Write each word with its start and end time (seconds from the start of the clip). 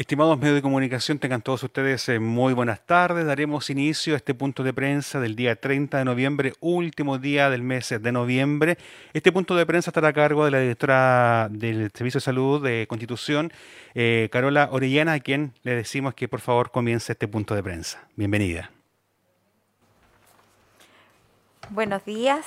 Estimados 0.00 0.38
medios 0.38 0.54
de 0.54 0.62
comunicación, 0.62 1.18
tengan 1.18 1.42
todos 1.42 1.62
ustedes 1.62 2.08
eh, 2.08 2.18
muy 2.18 2.54
buenas 2.54 2.86
tardes. 2.86 3.26
Daremos 3.26 3.68
inicio 3.68 4.14
a 4.14 4.16
este 4.16 4.32
punto 4.32 4.62
de 4.62 4.72
prensa 4.72 5.20
del 5.20 5.36
día 5.36 5.56
30 5.56 5.98
de 5.98 6.06
noviembre, 6.06 6.54
último 6.60 7.18
día 7.18 7.50
del 7.50 7.62
mes 7.62 7.94
de 8.00 8.10
noviembre. 8.10 8.78
Este 9.12 9.30
punto 9.30 9.54
de 9.54 9.66
prensa 9.66 9.90
estará 9.90 10.08
a 10.08 10.12
cargo 10.14 10.46
de 10.46 10.52
la 10.52 10.60
directora 10.60 11.48
del 11.50 11.90
Servicio 11.92 12.16
de 12.16 12.24
Salud 12.24 12.64
de 12.64 12.86
Constitución, 12.88 13.52
eh, 13.94 14.30
Carola 14.32 14.70
Orellana, 14.72 15.12
a 15.12 15.20
quien 15.20 15.52
le 15.64 15.74
decimos 15.74 16.14
que 16.14 16.28
por 16.28 16.40
favor 16.40 16.70
comience 16.70 17.12
este 17.12 17.28
punto 17.28 17.54
de 17.54 17.62
prensa. 17.62 18.08
Bienvenida. 18.16 18.70
Buenos 21.68 22.06
días. 22.06 22.46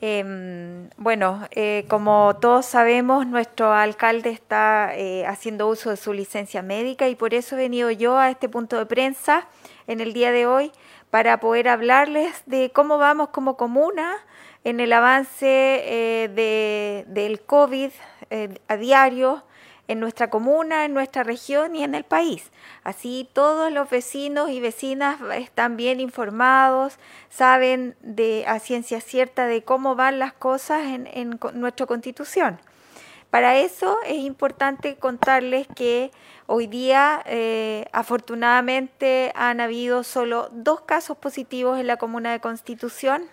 Em, 0.00 0.90
bueno, 0.98 1.48
eh, 1.52 1.86
como 1.88 2.36
todos 2.38 2.66
sabemos, 2.66 3.26
nuestro 3.26 3.72
alcalde 3.72 4.28
está 4.30 4.94
eh, 4.94 5.24
haciendo 5.26 5.68
uso 5.68 5.88
de 5.88 5.96
su 5.96 6.12
licencia 6.12 6.60
médica 6.60 7.08
y 7.08 7.14
por 7.14 7.32
eso 7.32 7.56
he 7.56 7.58
venido 7.58 7.90
yo 7.90 8.18
a 8.18 8.30
este 8.30 8.48
punto 8.50 8.76
de 8.76 8.84
prensa 8.84 9.48
en 9.86 10.00
el 10.00 10.12
día 10.12 10.32
de 10.32 10.46
hoy 10.46 10.70
para 11.10 11.40
poder 11.40 11.68
hablarles 11.68 12.42
de 12.44 12.70
cómo 12.74 12.98
vamos 12.98 13.30
como 13.30 13.56
comuna 13.56 14.16
en 14.64 14.80
el 14.80 14.92
avance 14.92 15.46
eh, 15.46 16.28
de, 16.28 17.04
del 17.08 17.40
COVID 17.40 17.90
a 18.68 18.76
diario 18.76 19.44
en 19.88 20.00
nuestra 20.00 20.30
comuna, 20.30 20.84
en 20.84 20.94
nuestra 20.94 21.22
región 21.22 21.76
y 21.76 21.84
en 21.84 21.94
el 21.94 22.04
país. 22.04 22.50
Así 22.82 23.28
todos 23.32 23.72
los 23.72 23.88
vecinos 23.88 24.50
y 24.50 24.60
vecinas 24.60 25.20
están 25.34 25.76
bien 25.76 26.00
informados, 26.00 26.98
saben 27.30 27.96
de 28.00 28.44
a 28.46 28.58
ciencia 28.58 29.00
cierta 29.00 29.46
de 29.46 29.62
cómo 29.62 29.94
van 29.94 30.18
las 30.18 30.32
cosas 30.32 30.82
en, 30.84 31.38
nuestra 31.54 31.86
constitución. 31.86 32.60
Para 33.30 33.56
eso 33.58 33.98
es 34.06 34.18
importante 34.18 34.96
contarles 34.96 35.66
que 35.74 36.10
hoy 36.46 36.68
día 36.68 37.22
eh, 37.26 37.86
afortunadamente 37.92 39.32
han 39.34 39.60
habido 39.60 40.04
solo 40.04 40.48
dos 40.52 40.80
casos 40.82 41.16
positivos 41.18 41.78
en 41.78 41.86
la 41.86 41.96
comuna 41.96 42.32
de 42.32 42.40
Constitución. 42.40 43.24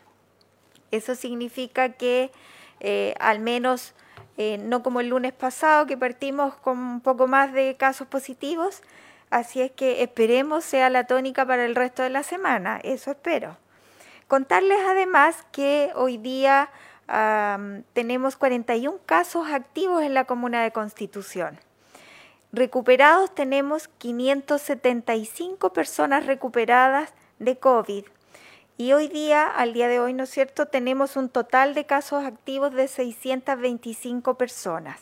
Eso 0.92 1.16
significa 1.16 1.90
que 1.90 2.32
eh, 2.80 3.16
al 3.20 3.40
menos 3.40 3.94
eh, 4.38 4.58
no 4.58 4.84
como 4.84 5.00
el 5.00 5.10
lunes 5.10 5.34
pasado 5.34 5.86
que 5.86 5.98
partimos 5.98 6.56
con 6.56 6.78
un 6.80 7.02
poco 7.02 7.28
más 7.28 7.54
de 7.54 7.76
casos 7.76 8.08
positivos, 8.08 8.82
así 9.30 9.62
es 9.62 9.72
que 9.72 10.04
esperemos 10.04 10.64
sea 10.64 10.90
la 10.90 11.06
tónica 11.06 11.46
para 11.46 11.66
el 11.66 11.76
resto 11.76 12.04
de 12.04 12.10
la 12.10 12.24
semana, 12.24 12.80
eso 12.84 13.12
espero. 13.12 13.58
Contarles 14.28 14.80
además 14.88 15.46
que 15.52 15.92
hoy 15.96 16.18
día 16.18 16.70
tenemos 17.92 18.38
41 18.38 18.98
casos 19.06 19.48
activos 19.50 20.02
en 20.02 20.14
la 20.14 20.24
comuna 20.24 20.64
de 20.64 20.72
Constitución. 20.72 21.60
Recuperados 22.54 23.36
tenemos 23.36 23.88
575 23.98 25.74
personas 25.74 26.26
recuperadas 26.26 27.14
de 27.40 27.58
COVID 27.58 28.06
y 28.78 28.94
hoy 28.94 29.08
día, 29.08 29.48
al 29.48 29.74
día 29.74 29.88
de 29.88 30.00
hoy, 30.00 30.14
¿no 30.14 30.24
es 30.24 30.30
cierto?, 30.30 30.66
tenemos 30.66 31.16
un 31.16 31.30
total 31.30 31.76
de 31.76 31.86
casos 31.86 32.24
activos 32.24 32.74
de 32.74 32.88
625 32.88 34.36
personas. 34.36 35.02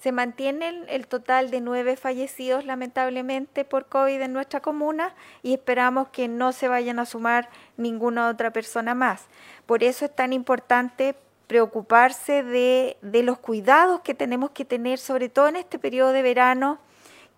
Se 0.00 0.12
mantiene 0.12 0.84
el, 0.88 1.06
total 1.06 1.50
de 1.50 1.60
nueve 1.60 1.96
fallecidos, 1.96 2.64
lamentablemente, 2.64 3.64
por 3.64 3.86
COVID 3.86 4.20
en 4.20 4.32
nuestra 4.32 4.60
comuna 4.60 5.14
y 5.42 5.54
esperamos 5.54 6.08
que 6.08 6.28
no 6.28 6.52
se 6.52 6.68
vayan 6.68 6.98
a 6.98 7.06
sumar 7.06 7.48
ninguna 7.76 8.28
otra 8.28 8.52
persona 8.52 8.94
más. 8.94 9.24
Por 9.64 9.82
eso 9.82 10.04
es 10.04 10.14
tan 10.14 10.32
importante 10.32 11.14
preocuparse 11.46 12.42
de, 12.42 12.98
los 13.02 13.38
cuidados 13.38 14.00
que 14.00 14.14
tenemos 14.14 14.50
que 14.50 14.64
tener, 14.64 14.98
sobre 14.98 15.28
todo 15.28 15.48
en 15.48 15.56
este 15.56 15.78
periodo 15.78 16.12
de 16.12 16.22
verano, 16.22 16.78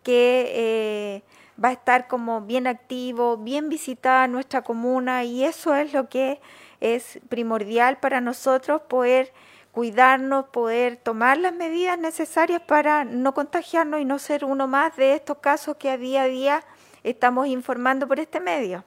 que... 0.02 0.52
Eh, 0.54 1.22
va 1.62 1.70
a 1.70 1.72
estar 1.72 2.06
como 2.06 2.40
bien 2.42 2.66
activo, 2.66 3.36
bien 3.36 3.68
visitada 3.68 4.26
nuestra 4.28 4.62
comuna 4.62 5.24
y 5.24 5.44
eso 5.44 5.74
es 5.74 5.92
lo 5.92 6.08
que 6.08 6.40
es 6.80 7.18
primordial 7.28 7.98
para 7.98 8.20
nosotros 8.20 8.82
poder 8.82 9.32
cuidarnos, 9.72 10.46
poder 10.46 10.96
tomar 10.96 11.38
las 11.38 11.52
medidas 11.52 11.98
necesarias 11.98 12.62
para 12.62 13.04
no 13.04 13.34
contagiarnos 13.34 14.00
y 14.00 14.04
no 14.04 14.18
ser 14.18 14.44
uno 14.44 14.66
más 14.66 14.96
de 14.96 15.14
estos 15.14 15.38
casos 15.38 15.76
que 15.76 15.90
a 15.90 15.98
día 15.98 16.22
a 16.22 16.26
día 16.26 16.64
estamos 17.04 17.48
informando 17.48 18.06
por 18.06 18.20
este 18.20 18.40
medio. 18.40 18.84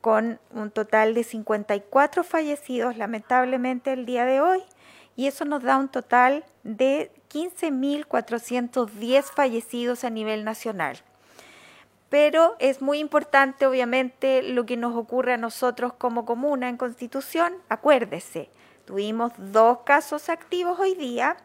con 0.00 0.40
un 0.52 0.70
total 0.70 1.14
de 1.14 1.24
54 1.24 2.24
fallecidos 2.24 2.96
lamentablemente 2.96 3.92
el 3.92 4.06
día 4.06 4.24
de 4.24 4.40
hoy 4.40 4.62
y 5.16 5.26
eso 5.26 5.44
nos 5.44 5.62
da 5.62 5.76
un 5.76 5.88
total 5.88 6.44
de 6.62 7.12
15.410 7.30 9.22
fallecidos 9.24 10.04
a 10.04 10.10
nivel 10.10 10.44
nacional. 10.44 10.98
Pero 12.08 12.56
es 12.58 12.80
muy 12.80 12.98
importante 12.98 13.66
obviamente 13.66 14.42
lo 14.42 14.66
que 14.66 14.76
nos 14.76 14.96
ocurre 14.96 15.34
a 15.34 15.36
nosotros 15.36 15.92
como 15.92 16.24
comuna 16.24 16.68
en 16.68 16.76
Constitución. 16.76 17.54
Acuérdese, 17.68 18.48
tuvimos 18.84 19.32
dos 19.36 19.80
casos 19.84 20.28
activos 20.28 20.80
hoy 20.80 20.94
día, 20.94 21.36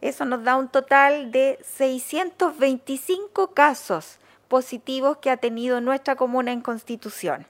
eso 0.00 0.24
nos 0.24 0.44
da 0.44 0.56
un 0.56 0.68
total 0.68 1.32
de 1.32 1.58
625 1.64 3.54
casos 3.54 4.18
positivos 4.48 5.16
que 5.16 5.30
ha 5.30 5.38
tenido 5.38 5.80
nuestra 5.80 6.14
comuna 6.14 6.52
en 6.52 6.60
Constitución 6.60 7.46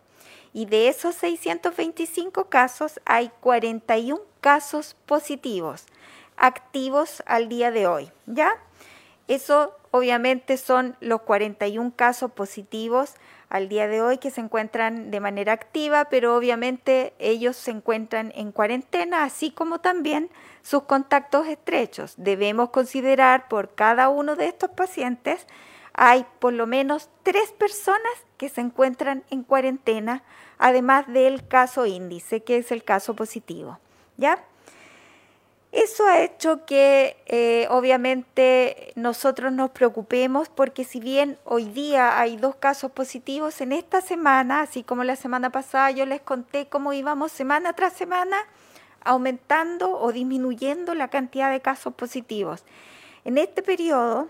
y 0.55 0.67
de 0.67 0.89
esos 0.89 1.17
625 1.17 2.49
casos 2.49 3.01
hay 3.05 3.31
41 3.41 4.19
casos 4.41 4.97
positivos 5.05 5.85
activos 6.37 7.23
al 7.27 7.49
día 7.49 7.71
de 7.71 7.87
hoy, 7.87 8.11
¿ya? 8.27 8.57
Eso 9.29 9.77
obviamente 9.91 10.57
son 10.57 10.97
los 11.01 11.23
41 11.23 11.93
casos 11.97 12.33
positivos 12.33 13.15
al 13.49 13.69
día 13.69 13.87
de 13.87 14.03
hoy 14.03 14.19
que 14.19 14.31
se 14.31 14.41
encuentran 14.41 15.11
de 15.11 15.21
manera 15.21 15.53
activa, 15.53 16.07
pero 16.07 16.37
obviamente 16.37 17.15
ellos 17.19 17.57
se 17.57 17.71
encuentran 17.71 18.33
en 18.35 18.53
cuarentena, 18.53 19.25
así 19.25 19.51
como 19.51 19.81
también 19.81 20.31
sus 20.63 20.83
contactos 20.85 21.47
estrechos. 21.47 22.15
Debemos 22.17 22.71
considerar 22.71 23.49
por 23.49 23.75
cada 23.75 24.09
uno 24.09 24.35
de 24.37 24.49
estos 24.49 24.71
pacientes 24.71 25.47
hay 25.95 26.27
por 26.41 26.53
lo 26.53 26.67
menos 26.67 27.09
tres 27.23 27.53
personas 27.53 28.13
que 28.37 28.49
se 28.49 28.61
encuentran 28.61 29.23
en 29.31 29.45
cuarentena, 29.45 30.23
además 30.59 31.07
del 31.07 31.47
caso 31.47 31.87
índice, 31.87 32.43
que 32.43 32.59
es 32.59 32.73
el 32.73 32.85
caso 32.85 33.15
positivo. 33.15 33.79
¿Ya? 34.17 34.45
Eso 35.75 36.07
ha 36.07 36.23
hecho 36.23 36.65
que 36.67 37.17
eh, 37.27 37.67
obviamente 37.69 38.93
nosotros 38.95 39.53
nos 39.53 39.71
preocupemos 39.71 40.49
porque 40.49 40.85
si 40.85 41.01
bien 41.01 41.37
hoy 41.45 41.65
día 41.65 42.21
hay 42.21 42.37
dos 42.37 42.55
casos 42.55 42.93
positivos, 42.93 43.61
en 43.61 43.73
esta 43.73 44.01
semana, 44.01 44.61
así 44.61 44.85
como 44.85 45.03
la 45.03 45.17
semana 45.17 45.51
pasada 45.51 45.91
yo 45.91 46.07
les 46.07 46.21
conté 46.21 46.67
cómo 46.67 46.93
íbamos 46.93 47.33
semana 47.33 47.73
tras 47.73 47.93
semana 47.93 48.37
aumentando 49.03 49.99
o 49.99 50.13
disminuyendo 50.13 50.95
la 50.95 51.09
cantidad 51.09 51.51
de 51.51 51.61
casos 51.61 51.93
positivos. 51.95 52.63
En 53.25 53.37
este 53.37 53.61
periodo 53.61 54.29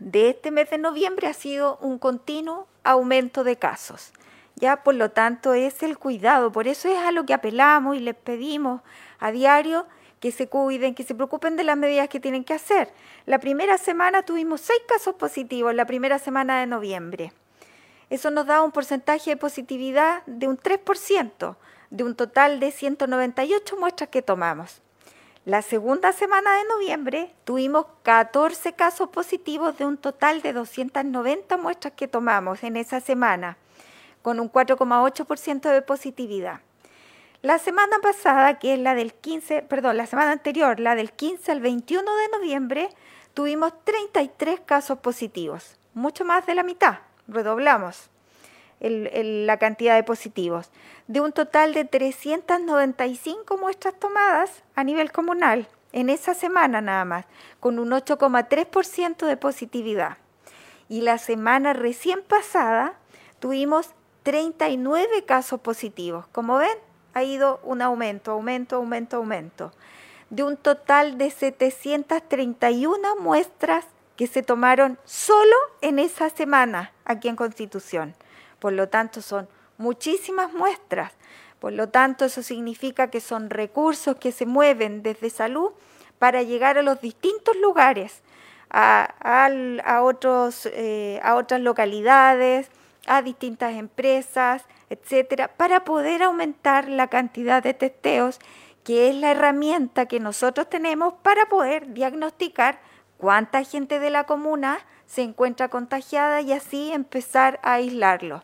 de 0.00 0.28
este 0.28 0.50
mes 0.50 0.68
de 0.68 0.76
noviembre 0.76 1.28
ha 1.28 1.32
sido 1.32 1.78
un 1.80 1.98
continuo 1.98 2.66
aumento 2.84 3.42
de 3.42 3.56
casos. 3.56 4.12
Ya, 4.60 4.82
por 4.82 4.96
lo 4.96 5.10
tanto, 5.10 5.54
es 5.54 5.82
el 5.82 5.98
cuidado. 5.98 6.50
Por 6.50 6.66
eso 6.66 6.88
es 6.88 6.98
a 6.98 7.12
lo 7.12 7.24
que 7.24 7.34
apelamos 7.34 7.96
y 7.96 8.00
les 8.00 8.16
pedimos 8.16 8.82
a 9.20 9.30
diario 9.30 9.86
que 10.18 10.32
se 10.32 10.48
cuiden, 10.48 10.96
que 10.96 11.04
se 11.04 11.14
preocupen 11.14 11.54
de 11.54 11.62
las 11.62 11.76
medidas 11.76 12.08
que 12.08 12.18
tienen 12.18 12.42
que 12.42 12.54
hacer. 12.54 12.92
La 13.24 13.38
primera 13.38 13.78
semana 13.78 14.22
tuvimos 14.22 14.60
seis 14.60 14.80
casos 14.88 15.14
positivos, 15.14 15.74
la 15.74 15.86
primera 15.86 16.18
semana 16.18 16.58
de 16.58 16.66
noviembre. 16.66 17.32
Eso 18.10 18.30
nos 18.30 18.46
da 18.46 18.62
un 18.62 18.72
porcentaje 18.72 19.30
de 19.30 19.36
positividad 19.36 20.24
de 20.26 20.48
un 20.48 20.58
3%, 20.58 21.56
de 21.90 22.04
un 22.04 22.16
total 22.16 22.58
de 22.58 22.72
198 22.72 23.76
muestras 23.78 24.08
que 24.08 24.22
tomamos. 24.22 24.82
La 25.44 25.62
segunda 25.62 26.12
semana 26.12 26.56
de 26.56 26.64
noviembre 26.64 27.32
tuvimos 27.44 27.86
14 28.02 28.72
casos 28.72 29.08
positivos 29.10 29.78
de 29.78 29.86
un 29.86 29.96
total 29.96 30.42
de 30.42 30.52
290 30.52 31.56
muestras 31.58 31.94
que 31.94 32.08
tomamos 32.08 32.64
en 32.64 32.76
esa 32.76 33.00
semana, 33.00 33.56
con 34.22 34.40
un 34.40 34.50
4,8% 34.50 35.70
de 35.70 35.82
positividad. 35.82 36.60
La 37.40 37.58
semana 37.58 37.98
pasada, 38.02 38.58
que 38.58 38.74
es 38.74 38.80
la 38.80 38.94
del 38.94 39.14
15, 39.14 39.62
perdón, 39.62 39.96
la 39.96 40.06
semana 40.06 40.32
anterior, 40.32 40.80
la 40.80 40.94
del 40.96 41.12
15 41.12 41.52
al 41.52 41.60
21 41.60 42.02
de 42.02 42.28
noviembre, 42.36 42.88
tuvimos 43.34 43.72
33 43.84 44.60
casos 44.60 44.98
positivos, 44.98 45.76
mucho 45.94 46.24
más 46.24 46.46
de 46.46 46.56
la 46.56 46.64
mitad, 46.64 46.98
redoblamos 47.28 48.10
la 48.80 49.56
cantidad 49.58 49.94
de 49.96 50.02
positivos, 50.02 50.70
de 51.06 51.20
un 51.20 51.32
total 51.32 51.74
de 51.74 51.84
395 51.84 53.56
muestras 53.56 53.94
tomadas 53.98 54.62
a 54.74 54.84
nivel 54.84 55.10
comunal 55.12 55.68
en 55.92 56.10
esa 56.10 56.34
semana 56.34 56.80
nada 56.80 57.04
más, 57.04 57.24
con 57.60 57.78
un 57.78 57.90
8,3% 57.90 59.26
de 59.26 59.36
positividad. 59.36 60.18
Y 60.88 61.00
la 61.00 61.18
semana 61.18 61.72
recién 61.72 62.22
pasada 62.22 62.94
tuvimos 63.40 63.94
39 64.22 65.24
casos 65.24 65.60
positivos. 65.60 66.26
Como 66.32 66.56
ven, 66.56 66.76
ha 67.14 67.22
ido 67.22 67.60
un 67.62 67.82
aumento, 67.82 68.32
aumento, 68.32 68.76
aumento, 68.76 69.16
aumento. 69.16 69.72
De 70.30 70.42
un 70.42 70.56
total 70.56 71.18
de 71.18 71.30
731 71.30 73.16
muestras 73.16 73.86
que 74.16 74.26
se 74.26 74.42
tomaron 74.42 74.98
solo 75.04 75.56
en 75.80 75.98
esa 75.98 76.28
semana 76.28 76.92
aquí 77.04 77.28
en 77.28 77.36
Constitución. 77.36 78.14
Por 78.58 78.72
lo 78.72 78.88
tanto, 78.88 79.22
son 79.22 79.48
muchísimas 79.78 80.52
muestras. 80.52 81.12
Por 81.60 81.72
lo 81.72 81.88
tanto, 81.88 82.24
eso 82.24 82.42
significa 82.42 83.10
que 83.10 83.20
son 83.20 83.48
recursos 83.48 84.16
que 84.16 84.32
se 84.32 84.46
mueven 84.46 85.02
desde 85.02 85.30
salud 85.30 85.70
para 86.18 86.42
llegar 86.42 86.78
a 86.78 86.82
los 86.82 87.00
distintos 87.00 87.56
lugares, 87.56 88.22
a, 88.70 90.00
otros, 90.02 90.66
eh, 90.66 91.20
a 91.22 91.36
otras 91.36 91.60
localidades, 91.60 92.70
a 93.08 93.22
distintas 93.22 93.74
empresas, 93.74 94.64
etcétera, 94.90 95.48
para 95.56 95.84
poder 95.84 96.22
aumentar 96.22 96.88
la 96.88 97.08
cantidad 97.08 97.62
de 97.62 97.74
testeos, 97.74 98.38
que 98.84 99.08
es 99.08 99.14
la 99.16 99.32
herramienta 99.32 100.06
que 100.06 100.20
nosotros 100.20 100.68
tenemos 100.70 101.14
para 101.22 101.46
poder 101.46 101.92
diagnosticar 101.92 102.80
cuánta 103.16 103.64
gente 103.64 103.98
de 103.98 104.10
la 104.10 104.24
comuna 104.24 104.78
se 105.06 105.22
encuentra 105.22 105.68
contagiada 105.68 106.40
y 106.40 106.52
así 106.52 106.92
empezar 106.92 107.58
a 107.62 107.74
aislarlo 107.74 108.42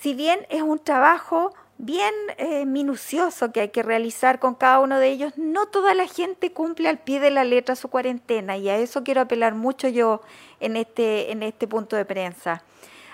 si 0.00 0.14
bien 0.14 0.46
es 0.50 0.62
un 0.62 0.78
trabajo 0.78 1.54
bien 1.78 2.14
eh, 2.38 2.64
minucioso 2.64 3.52
que 3.52 3.60
hay 3.60 3.68
que 3.68 3.82
realizar 3.82 4.38
con 4.38 4.54
cada 4.54 4.80
uno 4.80 4.98
de 4.98 5.08
ellos, 5.08 5.32
no 5.36 5.66
toda 5.66 5.94
la 5.94 6.06
gente 6.06 6.52
cumple 6.52 6.88
al 6.88 6.98
pie 6.98 7.20
de 7.20 7.30
la 7.30 7.44
letra 7.44 7.76
su 7.76 7.88
cuarentena 7.88 8.56
y 8.56 8.68
a 8.68 8.76
eso 8.76 9.04
quiero 9.04 9.20
apelar 9.20 9.54
mucho 9.54 9.88
yo 9.88 10.22
en 10.60 10.76
este, 10.76 11.32
en 11.32 11.42
este 11.42 11.66
punto 11.66 11.96
de 11.96 12.04
prensa. 12.04 12.62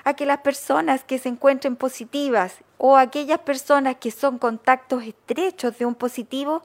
A 0.04 0.14
que 0.14 0.26
las 0.26 0.38
personas 0.38 1.04
que 1.04 1.18
se 1.18 1.28
encuentren 1.28 1.76
positivas 1.76 2.56
o 2.78 2.96
aquellas 2.96 3.38
personas 3.40 3.96
que 3.96 4.10
son 4.10 4.38
contactos 4.38 5.04
estrechos 5.04 5.78
de 5.78 5.86
un 5.86 5.94
positivo 5.94 6.62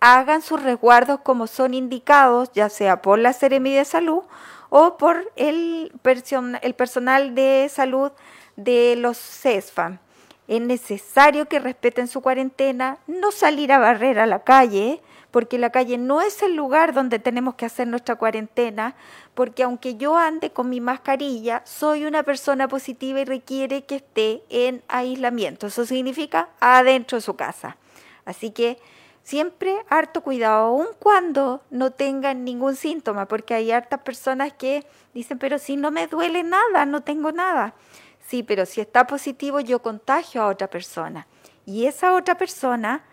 hagan 0.00 0.42
sus 0.42 0.62
resguardos 0.62 1.20
como 1.20 1.46
son 1.46 1.74
indicados, 1.74 2.50
ya 2.52 2.68
sea 2.68 3.00
por 3.00 3.18
la 3.18 3.32
Seremi 3.32 3.74
de 3.74 3.84
Salud 3.84 4.22
o 4.68 4.96
por 4.98 5.32
el, 5.36 5.92
el 6.62 6.74
personal 6.74 7.34
de 7.34 7.70
salud 7.72 8.12
de 8.56 8.96
los 8.96 9.16
CESFAM. 9.16 9.98
Es 10.48 10.60
necesario 10.60 11.46
que 11.46 11.58
respeten 11.58 12.08
su 12.08 12.20
cuarentena, 12.20 12.98
no 13.06 13.32
salir 13.32 13.72
a 13.72 13.78
barrer 13.78 14.18
a 14.18 14.26
la 14.26 14.40
calle, 14.40 15.00
porque 15.36 15.58
la 15.58 15.68
calle 15.68 15.98
no 15.98 16.22
es 16.22 16.42
el 16.42 16.56
lugar 16.56 16.94
donde 16.94 17.18
tenemos 17.18 17.56
que 17.56 17.66
hacer 17.66 17.86
nuestra 17.86 18.16
cuarentena, 18.16 18.94
porque 19.34 19.64
aunque 19.64 19.96
yo 19.96 20.16
ande 20.16 20.48
con 20.48 20.70
mi 20.70 20.80
mascarilla, 20.80 21.60
soy 21.66 22.06
una 22.06 22.22
persona 22.22 22.68
positiva 22.68 23.20
y 23.20 23.26
requiere 23.26 23.84
que 23.84 23.96
esté 23.96 24.42
en 24.48 24.82
aislamiento. 24.88 25.66
Eso 25.66 25.84
significa 25.84 26.48
adentro 26.58 27.18
de 27.18 27.20
su 27.20 27.36
casa. 27.36 27.76
Así 28.24 28.50
que 28.50 28.78
siempre 29.24 29.76
harto 29.90 30.22
cuidado, 30.22 30.68
aun 30.68 30.86
cuando 30.98 31.60
no 31.68 31.90
tengan 31.90 32.42
ningún 32.42 32.74
síntoma, 32.74 33.28
porque 33.28 33.52
hay 33.52 33.72
hartas 33.72 34.00
personas 34.00 34.54
que 34.54 34.86
dicen, 35.12 35.38
pero 35.38 35.58
si 35.58 35.76
no 35.76 35.90
me 35.90 36.06
duele 36.06 36.44
nada, 36.44 36.86
no 36.86 37.02
tengo 37.02 37.30
nada. 37.30 37.74
Sí, 38.26 38.42
pero 38.42 38.64
si 38.64 38.80
está 38.80 39.06
positivo 39.06 39.60
yo 39.60 39.82
contagio 39.82 40.40
a 40.40 40.46
otra 40.46 40.70
persona 40.70 41.26
y 41.66 41.84
esa 41.84 42.14
otra 42.14 42.38
persona 42.38 43.04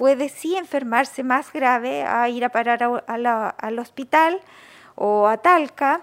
puede 0.00 0.30
sí 0.30 0.56
enfermarse 0.56 1.22
más 1.22 1.52
grave 1.52 2.04
a 2.04 2.26
ir 2.30 2.42
a 2.42 2.48
parar 2.48 3.02
al 3.06 3.78
hospital 3.78 4.40
o 4.94 5.28
a 5.28 5.36
Talca 5.36 6.00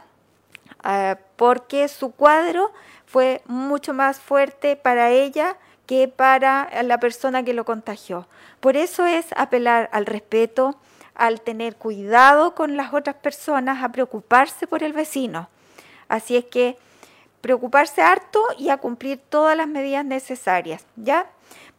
ah, 0.84 1.18
porque 1.36 1.88
su 1.88 2.12
cuadro 2.12 2.72
fue 3.08 3.42
mucho 3.48 3.96
más 3.96 4.20
fuerte 4.20 4.76
para 4.76 5.10
ella 5.10 5.58
que 5.88 6.08
para 6.08 6.70
la 6.84 7.00
persona 7.00 7.42
que 7.42 7.56
lo 7.56 7.66
contagió. 7.66 8.28
Por 8.60 8.78
eso 8.78 9.08
es 9.08 9.26
apelar 9.36 9.90
al 9.92 10.06
respeto, 10.06 10.76
al 11.16 11.42
tener 11.42 11.76
cuidado 11.76 12.54
con 12.54 12.78
las 12.78 12.94
otras 12.94 13.16
personas, 13.16 13.84
a 13.84 13.92
preocuparse 13.92 14.68
por 14.68 14.84
el 14.84 14.94
vecino. 14.94 15.50
Así 16.08 16.38
es 16.38 16.46
que 16.46 16.78
preocuparse 17.42 18.04
harto 18.04 18.44
y 18.60 18.70
a 18.70 18.78
cumplir 18.78 19.18
todas 19.18 19.58
las 19.58 19.68
medidas 19.68 20.06
necesarias, 20.06 20.86
¿ya? 20.98 21.26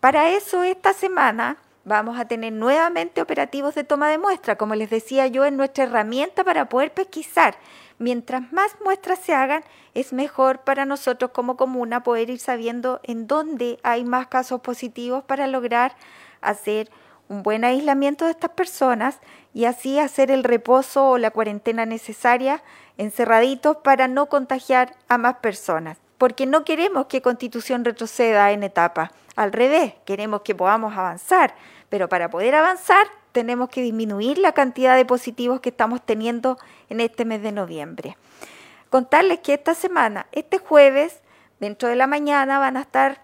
Para 0.00 0.30
eso 0.30 0.64
esta 0.64 0.92
semana 0.92 1.58
vamos 1.88 2.20
a 2.20 2.26
tener 2.26 2.52
nuevamente 2.52 3.22
operativos 3.22 3.74
de 3.74 3.82
toma 3.82 4.08
de 4.10 4.18
muestra, 4.18 4.56
como 4.56 4.74
les 4.74 4.90
decía 4.90 5.26
yo, 5.26 5.44
en 5.44 5.56
nuestra 5.56 5.84
herramienta 5.84 6.44
para 6.44 6.68
poder 6.68 6.92
pesquisar. 6.92 7.56
Mientras 7.98 8.52
más 8.52 8.76
muestras 8.84 9.18
se 9.18 9.34
hagan, 9.34 9.64
es 9.94 10.12
mejor 10.12 10.60
para 10.60 10.84
nosotros 10.84 11.32
como 11.32 11.56
comuna 11.56 12.04
poder 12.04 12.30
ir 12.30 12.38
sabiendo 12.38 13.00
en 13.02 13.26
dónde 13.26 13.80
hay 13.82 14.04
más 14.04 14.28
casos 14.28 14.60
positivos 14.60 15.24
para 15.24 15.48
lograr 15.48 15.96
hacer 16.40 16.90
un 17.28 17.42
buen 17.42 17.64
aislamiento 17.64 18.26
de 18.26 18.30
estas 18.32 18.50
personas 18.50 19.18
y 19.52 19.64
así 19.64 19.98
hacer 19.98 20.30
el 20.30 20.44
reposo 20.44 21.10
o 21.10 21.18
la 21.18 21.30
cuarentena 21.30 21.86
necesaria 21.86 22.62
encerraditos 22.96 23.78
para 23.78 24.08
no 24.08 24.26
contagiar 24.26 24.94
a 25.08 25.18
más 25.18 25.36
personas. 25.36 25.98
Porque 26.18 26.46
no 26.46 26.64
queremos 26.64 27.06
que 27.06 27.22
Constitución 27.22 27.84
retroceda 27.84 28.50
en 28.52 28.62
etapa. 28.62 29.12
Al 29.38 29.52
revés, 29.52 29.94
queremos 30.04 30.40
que 30.40 30.56
podamos 30.56 30.96
avanzar. 30.96 31.54
Pero 31.88 32.08
para 32.08 32.28
poder 32.28 32.56
avanzar 32.56 33.06
tenemos 33.30 33.68
que 33.68 33.82
disminuir 33.82 34.36
la 34.36 34.50
cantidad 34.50 34.96
de 34.96 35.04
positivos 35.04 35.60
que 35.60 35.68
estamos 35.68 36.04
teniendo 36.04 36.58
en 36.88 37.00
este 37.00 37.24
mes 37.24 37.40
de 37.42 37.52
noviembre. 37.52 38.16
Contarles 38.90 39.38
que 39.38 39.54
esta 39.54 39.76
semana, 39.76 40.26
este 40.32 40.58
jueves, 40.58 41.20
dentro 41.60 41.88
de 41.88 41.94
la 41.94 42.08
mañana, 42.08 42.58
van 42.58 42.76
a 42.76 42.80
estar 42.80 43.20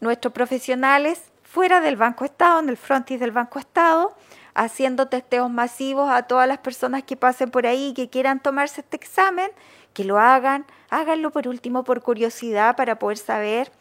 nuestros 0.00 0.34
profesionales 0.34 1.22
fuera 1.44 1.80
del 1.80 1.96
Banco 1.96 2.26
Estado, 2.26 2.60
en 2.60 2.68
el 2.68 2.76
frontis 2.76 3.18
del 3.18 3.32
Banco 3.32 3.58
Estado, 3.58 4.14
haciendo 4.52 5.08
testeos 5.08 5.50
masivos 5.50 6.10
a 6.10 6.24
todas 6.24 6.46
las 6.46 6.58
personas 6.58 7.04
que 7.04 7.16
pasen 7.16 7.50
por 7.50 7.66
ahí 7.66 7.88
y 7.88 7.94
que 7.94 8.10
quieran 8.10 8.38
tomarse 8.40 8.82
este 8.82 8.98
examen, 8.98 9.50
que 9.94 10.04
lo 10.04 10.18
hagan, 10.18 10.66
háganlo 10.90 11.30
por 11.30 11.48
último 11.48 11.84
por 11.84 12.02
curiosidad 12.02 12.76
para 12.76 12.98
poder 12.98 13.16
saber 13.16 13.72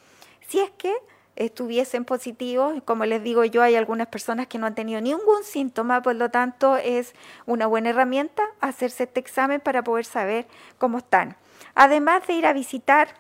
si 0.48 0.60
es 0.60 0.72
que 0.78 0.96
estuviesen 1.36 2.06
positivos. 2.06 2.82
Como 2.86 3.06
les 3.06 3.24
digo 3.24 3.44
yo, 3.44 3.62
hay 3.62 3.76
algunas 3.76 4.08
personas 4.08 4.48
que 4.48 4.58
no 4.58 4.68
han 4.68 4.76
tenido 4.76 5.02
ningún 5.02 5.44
síntoma, 5.44 6.02
por 6.02 6.16
lo 6.16 6.30
tanto 6.30 6.78
es 6.78 7.14
una 7.46 7.68
buena 7.68 7.90
herramienta 7.90 8.44
hacerse 8.62 9.04
este 9.04 9.20
examen 9.20 9.62
para 9.62 9.84
poder 9.84 10.06
saber 10.06 10.46
cómo 10.78 11.00
están. 11.00 11.36
Además 11.76 12.26
de 12.28 12.34
ir 12.34 12.46
a 12.46 12.54
visitar 12.54 13.16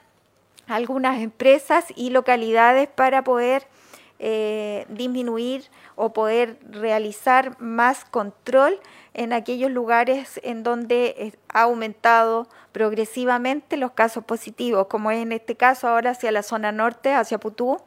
algunas 0.67 1.21
empresas 1.21 1.85
y 1.95 2.09
localidades 2.11 2.87
para 2.87 3.23
poder 3.23 3.67
eh, 4.19 4.85
disminuir 4.89 5.65
o 5.95 6.13
poder 6.13 6.57
realizar 6.69 7.59
más 7.59 8.05
control 8.05 8.79
en 9.13 9.33
aquellos 9.33 9.71
lugares 9.71 10.39
en 10.43 10.63
donde 10.63 11.33
ha 11.49 11.61
aumentado 11.61 12.47
progresivamente 12.71 13.77
los 13.77 13.91
casos 13.91 14.23
positivos, 14.23 14.87
como 14.87 15.11
es 15.11 15.21
en 15.21 15.31
este 15.31 15.55
caso 15.55 15.87
ahora 15.87 16.11
hacia 16.11 16.31
la 16.31 16.43
zona 16.43 16.71
norte, 16.71 17.13
hacia 17.13 17.37
Putú, 17.37 17.77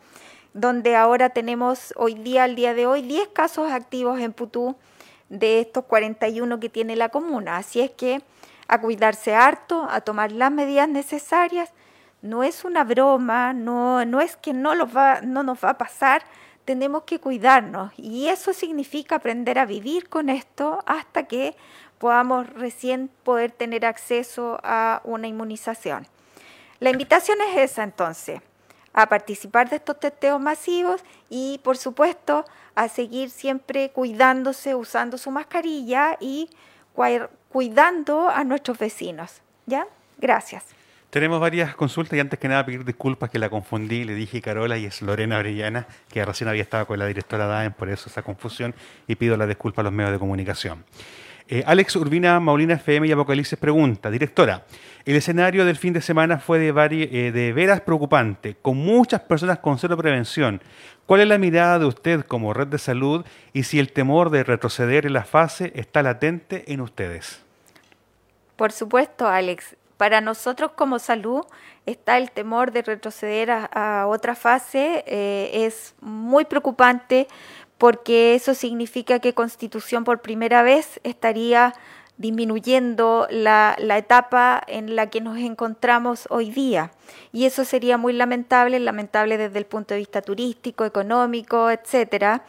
donde 0.54 0.96
ahora 0.96 1.30
tenemos 1.30 1.92
hoy 1.96 2.14
día, 2.14 2.44
al 2.44 2.54
día 2.54 2.74
de 2.74 2.86
hoy, 2.86 3.02
10 3.02 3.28
casos 3.28 3.70
activos 3.70 4.20
en 4.20 4.32
Putú 4.32 4.76
de 5.28 5.60
estos 5.60 5.84
41 5.84 6.60
que 6.60 6.68
tiene 6.68 6.96
la 6.96 7.08
comuna. 7.08 7.56
Así 7.56 7.80
es 7.80 7.90
que 7.90 8.22
a 8.68 8.80
cuidarse 8.80 9.34
harto, 9.34 9.86
a 9.90 10.00
tomar 10.00 10.32
las 10.32 10.50
medidas 10.50 10.88
necesarias 10.88 11.72
no 12.22 12.42
es 12.42 12.64
una 12.64 12.84
broma, 12.84 13.52
no, 13.52 14.04
no 14.04 14.20
es 14.20 14.36
que 14.36 14.52
no, 14.52 14.72
va, 14.88 15.20
no 15.20 15.42
nos 15.42 15.62
va 15.62 15.70
a 15.70 15.78
pasar, 15.78 16.22
tenemos 16.66 17.04
que 17.04 17.20
cuidarnos 17.20 17.92
y 17.96 18.28
eso 18.28 18.52
significa 18.52 19.14
aprender 19.14 19.58
a 19.58 19.64
vivir 19.64 20.10
con 20.10 20.28
esto 20.28 20.82
hasta 20.84 21.22
que 21.22 21.56
podamos 21.98 22.50
recién 22.50 23.08
poder 23.22 23.52
tener 23.52 23.86
acceso 23.86 24.58
a 24.62 25.00
una 25.04 25.28
inmunización. 25.28 26.06
La 26.80 26.90
invitación 26.90 27.38
es 27.48 27.70
esa 27.70 27.84
entonces, 27.84 28.42
a 28.92 29.08
participar 29.08 29.70
de 29.70 29.76
estos 29.76 29.98
testeos 30.00 30.40
masivos 30.40 31.02
y 31.30 31.60
por 31.62 31.78
supuesto 31.78 32.44
a 32.74 32.88
seguir 32.88 33.30
siempre 33.30 33.90
cuidándose, 33.90 34.74
usando 34.74 35.16
su 35.16 35.30
mascarilla 35.30 36.18
y 36.20 36.50
cuidando 37.48 38.28
a 38.28 38.42
nuestros 38.44 38.76
vecinos. 38.76 39.40
¿Ya? 39.66 39.86
Gracias. 40.18 40.64
Tenemos 41.10 41.40
varias 41.40 41.74
consultas 41.74 42.16
y 42.16 42.20
antes 42.20 42.38
que 42.38 42.48
nada 42.48 42.66
pedir 42.66 42.84
disculpas 42.84 43.30
que 43.30 43.38
la 43.38 43.48
confundí, 43.48 44.04
le 44.04 44.14
dije 44.14 44.42
Carola 44.42 44.76
y 44.76 44.86
es 44.86 45.02
Lorena 45.02 45.38
Orellana, 45.38 45.86
que 46.10 46.24
recién 46.24 46.48
había 46.48 46.62
estado 46.62 46.86
con 46.86 46.98
la 46.98 47.06
directora 47.06 47.46
DAEN, 47.46 47.72
por 47.72 47.88
eso 47.88 48.08
esa 48.10 48.22
confusión 48.22 48.74
y 49.06 49.14
pido 49.14 49.36
la 49.36 49.46
disculpa 49.46 49.82
a 49.82 49.84
los 49.84 49.92
medios 49.92 50.12
de 50.12 50.18
comunicación. 50.18 50.84
Eh, 51.48 51.62
Alex 51.64 51.94
Urbina 51.94 52.40
Maulina 52.40 52.74
FM 52.74 53.06
y 53.06 53.12
Apocalipsis 53.12 53.56
pregunta, 53.56 54.10
directora, 54.10 54.64
el 55.04 55.14
escenario 55.14 55.64
del 55.64 55.76
fin 55.76 55.92
de 55.92 56.00
semana 56.00 56.38
fue 56.38 56.58
de, 56.58 56.70
eh, 56.70 57.30
de 57.30 57.52
veras 57.52 57.82
preocupante, 57.82 58.56
con 58.60 58.76
muchas 58.76 59.20
personas 59.20 59.60
con 59.60 59.78
cero 59.78 59.96
prevención. 59.96 60.60
¿Cuál 61.06 61.20
es 61.20 61.28
la 61.28 61.38
mirada 61.38 61.78
de 61.78 61.84
usted 61.84 62.22
como 62.22 62.52
red 62.52 62.66
de 62.66 62.78
salud 62.78 63.24
y 63.52 63.62
si 63.62 63.78
el 63.78 63.92
temor 63.92 64.30
de 64.30 64.42
retroceder 64.42 65.06
en 65.06 65.12
la 65.12 65.22
fase 65.22 65.70
está 65.76 66.02
latente 66.02 66.64
en 66.72 66.80
ustedes? 66.80 67.40
Por 68.56 68.72
supuesto, 68.72 69.28
Alex. 69.28 69.76
Para 69.96 70.20
nosotros 70.20 70.72
como 70.72 70.98
salud 70.98 71.44
está 71.86 72.18
el 72.18 72.30
temor 72.30 72.70
de 72.72 72.82
retroceder 72.82 73.50
a, 73.50 74.06
otra 74.06 74.34
fase. 74.34 75.04
Eh, 75.06 75.64
es 75.66 75.94
muy 76.00 76.44
preocupante 76.44 77.28
porque 77.78 78.34
eso 78.34 78.54
significa 78.54 79.18
que 79.18 79.34
Constitución 79.34 80.04
por 80.04 80.20
primera 80.20 80.62
vez 80.62 81.00
estaría 81.02 81.74
disminuyendo 82.18 83.26
la, 83.30 83.76
la, 83.78 83.98
etapa 83.98 84.62
en 84.66 84.96
la 84.96 85.10
que 85.10 85.20
nos 85.20 85.36
encontramos 85.38 86.26
hoy 86.30 86.50
día. 86.50 86.92
Y 87.32 87.44
eso 87.44 87.64
sería 87.64 87.98
muy 87.98 88.14
lamentable, 88.14 88.80
lamentable 88.80 89.36
desde 89.36 89.58
el 89.58 89.66
punto 89.66 89.92
de 89.94 89.98
vista 90.00 90.22
turístico, 90.22 90.84
económico, 90.84 91.70
etcétera 91.70 92.42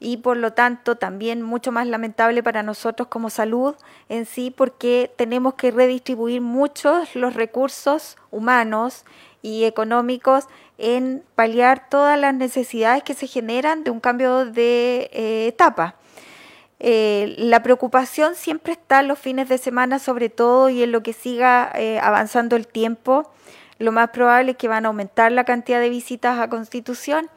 y 0.00 0.16
por 0.16 0.38
lo 0.38 0.54
tanto 0.54 0.96
también 0.96 1.42
mucho 1.42 1.70
más 1.70 1.86
lamentable 1.86 2.42
para 2.42 2.62
nosotros 2.62 3.08
como 3.08 3.28
salud 3.28 3.76
en 4.08 4.24
sí 4.24 4.50
porque 4.50 5.12
tenemos 5.14 5.54
que 5.54 5.70
redistribuir 5.70 6.40
muchos 6.40 7.14
los 7.14 7.34
recursos 7.34 8.16
humanos 8.30 9.04
y 9.42 9.64
económicos 9.64 10.46
en 10.78 11.22
paliar 11.34 11.88
todas 11.90 12.18
las 12.18 12.34
necesidades 12.34 13.02
que 13.02 13.14
se 13.14 13.26
generan 13.26 13.84
de 13.84 13.90
un 13.90 14.00
cambio 14.00 14.46
de 14.46 15.10
eh, 15.12 15.46
etapa. 15.48 15.96
Eh, 16.78 17.34
la 17.36 17.62
preocupación 17.62 18.34
siempre 18.34 18.72
está 18.72 19.02
los 19.02 19.18
fines 19.18 19.50
de 19.50 19.58
semana 19.58 19.98
sobre 19.98 20.30
todo 20.30 20.70
y 20.70 20.82
en 20.82 20.92
lo 20.92 21.02
que 21.02 21.12
siga 21.12 21.70
eh, 21.74 21.98
avanzando 22.00 22.56
el 22.56 22.66
tiempo. 22.66 23.30
Lo 23.78 23.92
más 23.92 24.10
probable 24.10 24.52
es 24.52 24.56
que 24.56 24.68
van 24.68 24.86
a 24.86 24.88
aumentar 24.88 25.30
la 25.32 25.44
cantidad 25.44 25.80
de 25.80 25.90
visitas 25.90 26.38
a 26.38 26.48
Constitución 26.48 27.28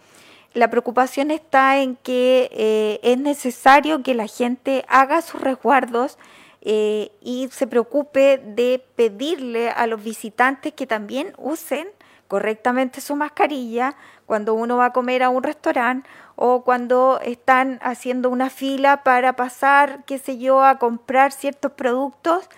la 0.53 0.69
preocupación 0.69 1.31
está 1.31 1.77
en 1.79 1.95
que 1.95 2.49
eh, 2.51 2.99
es 3.03 3.17
necesario 3.17 4.03
que 4.03 4.13
la 4.13 4.27
gente 4.27 4.85
haga 4.87 5.21
sus 5.21 5.41
resguardos 5.41 6.17
eh, 6.61 7.11
y 7.21 7.49
se 7.51 7.67
preocupe 7.67 8.37
de 8.37 8.83
pedirle 8.95 9.69
a 9.69 9.87
los 9.87 10.03
visitantes 10.03 10.73
que 10.73 10.87
también 10.87 11.33
usen 11.37 11.87
correctamente 12.27 13.01
su 13.01 13.15
mascarilla 13.15 13.95
cuando 14.25 14.53
uno 14.53 14.77
va 14.77 14.85
a 14.85 14.93
comer 14.93 15.23
a 15.23 15.29
un 15.29 15.43
restaurante 15.43 16.09
o 16.35 16.63
cuando 16.63 17.19
están 17.23 17.79
haciendo 17.81 18.29
una 18.29 18.49
fila 18.49 19.03
para 19.03 19.35
pasar, 19.35 20.03
qué 20.05 20.17
sé 20.17 20.37
yo, 20.37 20.63
a 20.63 20.79
comprar 20.79 21.31
ciertos 21.31 21.73
productos, 21.73 22.49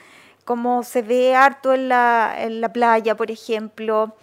como 0.45 0.83
se 0.83 1.01
ve 1.01 1.35
harto 1.35 1.73
en 1.73 1.89
la, 1.89 2.35
en 2.37 2.61
la 2.61 2.71
playa, 2.71 3.15
por 3.17 3.31
ejemplo, 3.31 4.15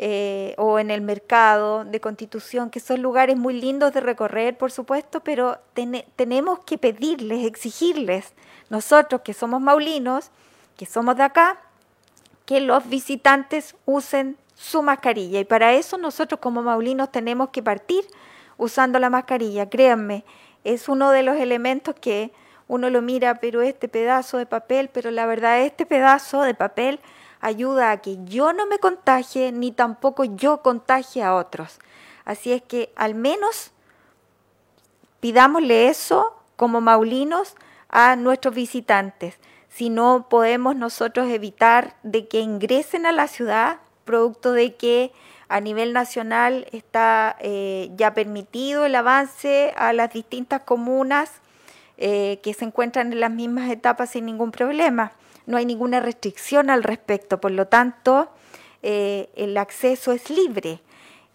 eh, 0.00 0.54
o 0.58 0.78
en 0.78 0.92
el 0.92 1.00
mercado 1.00 1.84
de 1.84 2.00
Constitución, 2.00 2.70
que 2.70 2.78
son 2.78 3.02
lugares 3.02 3.36
muy 3.36 3.60
lindos 3.60 3.92
de 3.92 4.00
recorrer, 4.00 4.56
por 4.56 4.70
supuesto, 4.70 5.18
pero 5.24 5.58
tenemos 6.14 6.60
que 6.60 6.78
pedirles, 6.78 7.44
exigirles, 7.44 8.32
nosotros 8.70 9.22
que 9.22 9.34
somos 9.34 9.60
maulinos, 9.60 10.30
que 10.76 10.86
somos 10.86 11.16
de 11.16 11.24
acá, 11.24 11.58
que 12.46 12.60
los 12.60 12.88
visitantes 12.88 13.74
usen 13.86 14.36
su 14.54 14.82
mascarilla. 14.82 15.40
Y 15.40 15.44
para 15.44 15.72
eso 15.72 15.98
nosotros 15.98 16.38
como 16.38 16.62
maulinos 16.62 17.10
tenemos 17.10 17.48
que 17.48 17.64
partir 17.64 18.04
usando 18.56 19.00
la 19.00 19.10
mascarilla. 19.10 19.68
Créanme, 19.68 20.24
es 20.62 20.88
uno 20.88 21.10
de 21.10 21.24
los 21.24 21.38
elementos 21.38 21.96
que 22.00 22.30
uno 22.68 22.88
lo 22.88 23.02
mira, 23.02 23.40
pero 23.40 23.62
este 23.62 23.88
pedazo 23.88 24.38
de 24.38 24.46
papel, 24.46 24.90
pero 24.92 25.10
la 25.10 25.26
verdad 25.26 25.60
este 25.62 25.86
pedazo 25.86 26.42
de 26.42 26.54
papel 26.54 27.00
ayuda 27.40 27.90
a 27.90 27.96
que 27.98 28.18
yo 28.24 28.52
no 28.52 28.66
me 28.66 28.78
contagie 28.78 29.52
ni 29.52 29.72
tampoco 29.72 30.24
yo 30.24 30.62
contagie 30.62 31.22
a 31.22 31.34
otros. 31.34 31.78
Así 32.24 32.52
es 32.52 32.62
que 32.62 32.92
al 32.96 33.14
menos 33.14 33.72
pidámosle 35.20 35.88
eso 35.88 36.34
como 36.56 36.80
maulinos 36.80 37.54
a 37.88 38.16
nuestros 38.16 38.54
visitantes. 38.54 39.38
Si 39.68 39.90
no 39.90 40.26
podemos 40.28 40.76
nosotros 40.76 41.28
evitar 41.28 41.96
de 42.02 42.26
que 42.26 42.40
ingresen 42.40 43.06
a 43.06 43.12
la 43.12 43.28
ciudad, 43.28 43.78
producto 44.04 44.52
de 44.52 44.74
que 44.74 45.12
a 45.48 45.60
nivel 45.60 45.92
nacional 45.92 46.66
está 46.72 47.36
eh, 47.40 47.90
ya 47.96 48.12
permitido 48.12 48.84
el 48.84 48.94
avance 48.94 49.72
a 49.76 49.92
las 49.92 50.12
distintas 50.12 50.62
comunas 50.62 51.30
eh, 51.96 52.40
que 52.42 52.54
se 52.54 52.64
encuentran 52.64 53.12
en 53.12 53.20
las 53.20 53.30
mismas 53.30 53.70
etapas 53.70 54.10
sin 54.10 54.26
ningún 54.26 54.50
problema 54.50 55.12
no 55.48 55.56
hay 55.56 55.64
ninguna 55.64 56.00
restricción 56.00 56.68
al 56.68 56.82
respecto, 56.82 57.40
por 57.40 57.52
lo 57.52 57.66
tanto, 57.66 58.28
eh, 58.82 59.30
el 59.34 59.56
acceso 59.56 60.12
es 60.12 60.28
libre. 60.28 60.80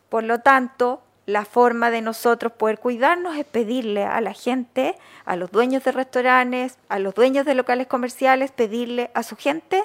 Por 0.09 0.23
lo 0.23 0.39
tanto, 0.39 1.01
la 1.25 1.45
forma 1.45 1.89
de 1.89 2.01
nosotros 2.01 2.53
poder 2.53 2.79
cuidarnos 2.79 3.35
es 3.35 3.45
pedirle 3.45 4.03
a 4.03 4.21
la 4.21 4.33
gente, 4.33 4.95
a 5.25 5.35
los 5.35 5.51
dueños 5.51 5.83
de 5.83 5.93
restaurantes, 5.93 6.77
a 6.89 6.99
los 6.99 7.15
dueños 7.15 7.43
de 7.47 7.55
locales 7.55 7.87
comerciales, 7.87 8.51
pedirle 8.51 9.09
a 9.15 9.23
su 9.23 9.35
gente, 9.35 9.83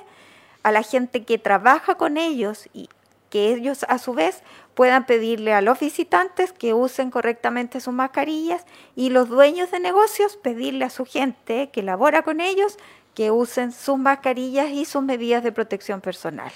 a 0.62 0.73
la 0.73 0.82
gente 0.82 1.25
que 1.25 1.38
trabaja 1.38 1.94
con 1.94 2.18
ellos 2.18 2.68
y 2.75 2.90
que 3.30 3.54
ellos 3.54 3.87
a 3.88 3.99
su 3.99 4.12
vez 4.12 4.42
puedan 4.75 5.06
pedirle 5.06 5.54
a 5.54 5.61
los 5.61 5.80
visitantes 5.80 6.52
que 6.52 6.75
usen 6.75 7.11
correctamente 7.11 7.80
sus 7.80 7.94
mascarillas 7.94 8.64
y 8.94 9.11
los 9.11 9.28
dueños 9.28 9.70
de 9.70 9.80
negocios 9.80 10.37
pedirle 10.37 10.85
a 10.85 10.90
su 10.90 11.04
gente 11.04 11.70
que 11.70 11.82
labora 11.82 12.23
con 12.23 12.40
ellos 12.40 12.78
que 13.18 13.32
usen 13.32 13.72
sus 13.72 13.98
mascarillas 13.98 14.70
y 14.70 14.84
sus 14.84 15.02
medidas 15.02 15.42
de 15.42 15.50
protección 15.50 16.00
personal. 16.00 16.52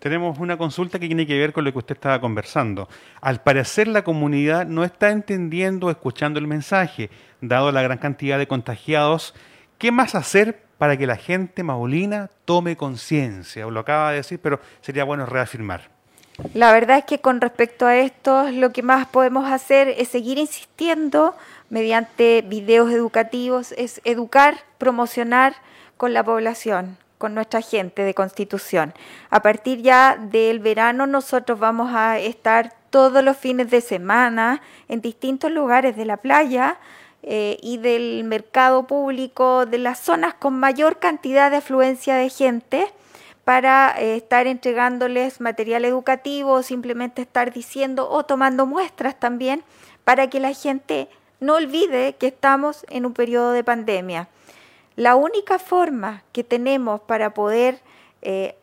Tenemos 0.00 0.36
una 0.40 0.58
consulta 0.58 0.98
que 0.98 1.06
tiene 1.06 1.28
que 1.28 1.38
ver 1.38 1.52
con 1.52 1.64
lo 1.64 1.70
que 1.70 1.78
usted 1.78 1.94
estaba 1.94 2.20
conversando. 2.20 2.88
Al 3.20 3.40
parecer 3.40 3.86
la 3.86 4.02
comunidad 4.02 4.66
no 4.66 4.82
está 4.82 5.10
entendiendo 5.10 5.86
o 5.86 5.90
escuchando 5.92 6.40
el 6.40 6.48
mensaje, 6.48 7.08
dado 7.40 7.70
la 7.70 7.82
gran 7.82 7.98
cantidad 7.98 8.36
de 8.36 8.48
contagiados. 8.48 9.32
¿Qué 9.78 9.92
más 9.92 10.16
hacer 10.16 10.64
para 10.76 10.96
que 10.96 11.06
la 11.06 11.14
gente 11.14 11.62
maulina 11.62 12.30
tome 12.46 12.76
conciencia? 12.76 13.64
Lo 13.66 13.78
acaba 13.78 14.10
de 14.10 14.16
decir, 14.16 14.40
pero 14.42 14.58
sería 14.80 15.04
bueno 15.04 15.24
reafirmar. 15.24 15.88
La 16.52 16.72
verdad 16.72 16.98
es 16.98 17.04
que 17.04 17.20
con 17.20 17.40
respecto 17.40 17.86
a 17.86 17.94
esto, 17.94 18.50
lo 18.50 18.72
que 18.72 18.82
más 18.82 19.06
podemos 19.06 19.48
hacer 19.48 19.86
es 19.86 20.08
seguir 20.08 20.38
insistiendo 20.38 21.36
mediante 21.70 22.42
videos 22.42 22.90
educativos, 22.90 23.70
es 23.78 24.00
educar, 24.02 24.56
promocionar 24.78 25.54
con 26.02 26.14
la 26.14 26.24
población, 26.24 26.98
con 27.16 27.32
nuestra 27.32 27.60
gente 27.60 28.02
de 28.02 28.12
Constitución. 28.12 28.92
A 29.30 29.40
partir 29.40 29.82
ya 29.82 30.16
del 30.16 30.58
verano 30.58 31.06
nosotros 31.06 31.60
vamos 31.60 31.92
a 31.94 32.18
estar 32.18 32.74
todos 32.90 33.22
los 33.22 33.36
fines 33.36 33.70
de 33.70 33.80
semana 33.80 34.62
en 34.88 35.00
distintos 35.00 35.52
lugares 35.52 35.96
de 35.96 36.04
la 36.04 36.16
playa 36.16 36.78
eh, 37.22 37.56
y 37.62 37.78
del 37.78 38.24
mercado 38.24 38.84
público, 38.88 39.64
de 39.64 39.78
las 39.78 40.00
zonas 40.00 40.34
con 40.34 40.58
mayor 40.58 40.98
cantidad 40.98 41.52
de 41.52 41.58
afluencia 41.58 42.16
de 42.16 42.30
gente 42.30 42.88
para 43.44 43.94
eh, 43.96 44.16
estar 44.16 44.48
entregándoles 44.48 45.40
material 45.40 45.84
educativo, 45.84 46.64
simplemente 46.64 47.22
estar 47.22 47.52
diciendo 47.52 48.10
o 48.10 48.24
tomando 48.24 48.66
muestras 48.66 49.14
también 49.20 49.62
para 50.02 50.28
que 50.28 50.40
la 50.40 50.52
gente 50.52 51.08
no 51.38 51.54
olvide 51.54 52.16
que 52.16 52.26
estamos 52.26 52.84
en 52.88 53.06
un 53.06 53.12
periodo 53.12 53.52
de 53.52 53.62
pandemia. 53.62 54.26
La 55.02 55.16
única 55.16 55.58
forma 55.58 56.22
que 56.30 56.44
tenemos 56.44 57.00
para 57.00 57.34
poder 57.34 57.80
eh, 58.20 58.54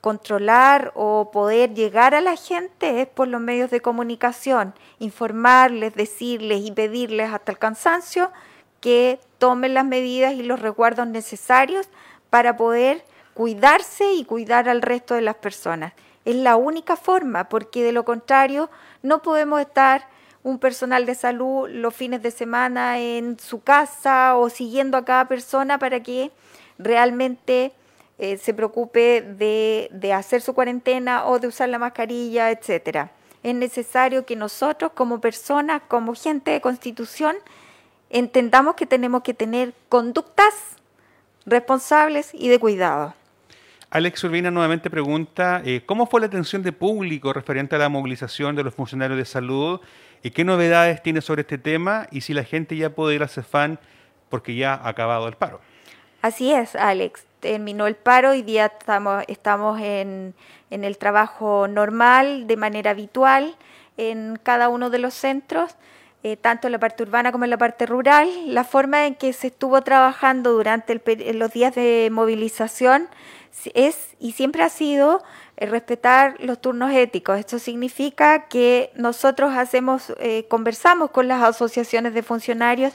controlar 0.00 0.90
o 0.96 1.30
poder 1.30 1.74
llegar 1.74 2.12
a 2.12 2.20
la 2.20 2.34
gente 2.34 3.02
es 3.02 3.06
por 3.06 3.28
los 3.28 3.40
medios 3.40 3.70
de 3.70 3.80
comunicación, 3.80 4.74
informarles, 4.98 5.94
decirles 5.94 6.62
y 6.64 6.72
pedirles 6.72 7.32
hasta 7.32 7.52
el 7.52 7.58
cansancio 7.58 8.32
que 8.80 9.20
tomen 9.38 9.74
las 9.74 9.84
medidas 9.84 10.34
y 10.34 10.42
los 10.42 10.58
resguardos 10.58 11.06
necesarios 11.06 11.88
para 12.30 12.56
poder 12.56 13.04
cuidarse 13.34 14.12
y 14.14 14.24
cuidar 14.24 14.68
al 14.68 14.82
resto 14.82 15.14
de 15.14 15.20
las 15.20 15.36
personas. 15.36 15.92
Es 16.24 16.34
la 16.34 16.56
única 16.56 16.96
forma, 16.96 17.48
porque 17.48 17.84
de 17.84 17.92
lo 17.92 18.04
contrario 18.04 18.70
no 19.04 19.22
podemos 19.22 19.60
estar 19.60 20.08
un 20.46 20.60
personal 20.60 21.06
de 21.06 21.16
salud 21.16 21.68
los 21.68 21.92
fines 21.92 22.22
de 22.22 22.30
semana 22.30 23.00
en 23.00 23.36
su 23.36 23.64
casa 23.64 24.36
o 24.36 24.48
siguiendo 24.48 24.96
a 24.96 25.04
cada 25.04 25.26
persona 25.26 25.76
para 25.80 26.04
que 26.04 26.30
realmente 26.78 27.72
eh, 28.18 28.38
se 28.38 28.54
preocupe 28.54 29.22
de, 29.22 29.88
de 29.90 30.12
hacer 30.12 30.40
su 30.40 30.54
cuarentena 30.54 31.26
o 31.26 31.40
de 31.40 31.48
usar 31.48 31.68
la 31.68 31.80
mascarilla, 31.80 32.52
etcétera. 32.52 33.10
Es 33.42 33.56
necesario 33.56 34.24
que 34.24 34.36
nosotros 34.36 34.92
como 34.94 35.20
personas, 35.20 35.82
como 35.88 36.14
gente 36.14 36.52
de 36.52 36.60
constitución, 36.60 37.34
entendamos 38.08 38.76
que 38.76 38.86
tenemos 38.86 39.24
que 39.24 39.34
tener 39.34 39.74
conductas 39.88 40.54
responsables 41.44 42.30
y 42.32 42.46
de 42.46 42.60
cuidado. 42.60 43.14
Alex 43.90 44.22
Urbina 44.22 44.50
nuevamente 44.50 44.90
pregunta, 44.90 45.62
eh, 45.64 45.82
¿cómo 45.86 46.06
fue 46.06 46.20
la 46.20 46.26
atención 46.26 46.62
de 46.62 46.72
público 46.72 47.32
referente 47.32 47.74
a 47.74 47.78
la 47.78 47.88
movilización 47.88 48.54
de 48.54 48.62
los 48.62 48.74
funcionarios 48.74 49.18
de 49.18 49.24
salud? 49.24 49.80
¿Y 50.26 50.32
qué 50.32 50.42
novedades 50.42 51.04
tiene 51.04 51.20
sobre 51.20 51.42
este 51.42 51.56
tema? 51.56 52.08
Y 52.10 52.22
si 52.22 52.34
la 52.34 52.42
gente 52.42 52.76
ya 52.76 52.90
puede 52.90 53.14
ir 53.14 53.22
a 53.22 53.28
CEFAN 53.28 53.78
porque 54.28 54.56
ya 54.56 54.74
ha 54.74 54.88
acabado 54.88 55.28
el 55.28 55.36
paro. 55.36 55.60
Así 56.20 56.52
es, 56.52 56.74
Alex. 56.74 57.24
Terminó 57.38 57.86
el 57.86 57.94
paro 57.94 58.34
y 58.34 58.42
día 58.42 58.66
estamos, 58.66 59.22
estamos 59.28 59.80
en, 59.80 60.34
en 60.70 60.82
el 60.82 60.98
trabajo 60.98 61.68
normal, 61.68 62.48
de 62.48 62.56
manera 62.56 62.90
habitual, 62.90 63.54
en 63.98 64.36
cada 64.42 64.68
uno 64.68 64.90
de 64.90 64.98
los 64.98 65.14
centros. 65.14 65.76
Eh, 66.28 66.36
tanto 66.36 66.66
en 66.66 66.72
la 66.72 66.80
parte 66.80 67.04
urbana 67.04 67.30
como 67.30 67.44
en 67.44 67.50
la 67.50 67.56
parte 67.56 67.86
rural. 67.86 68.28
La 68.52 68.64
forma 68.64 69.06
en 69.06 69.14
que 69.14 69.32
se 69.32 69.46
estuvo 69.46 69.80
trabajando 69.82 70.54
durante 70.54 71.00
los 71.34 71.52
días 71.52 71.72
de 71.76 72.08
movilización 72.10 73.06
es 73.74 74.16
y 74.18 74.32
siempre 74.32 74.64
ha 74.64 74.68
sido 74.68 75.22
eh, 75.56 75.66
respetar 75.66 76.34
los 76.40 76.60
turnos 76.60 76.90
éticos. 76.90 77.38
Esto 77.38 77.60
significa 77.60 78.48
que 78.48 78.90
nosotros 78.96 79.54
hacemos, 79.56 80.14
eh, 80.18 80.46
conversamos 80.48 81.12
con 81.12 81.28
las 81.28 81.44
asociaciones 81.44 82.12
de 82.12 82.24
funcionarios 82.24 82.92